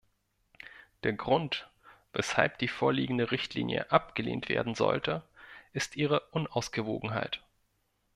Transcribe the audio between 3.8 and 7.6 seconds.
abgelehnt werden sollte, ist ihre Unausgewogenheit.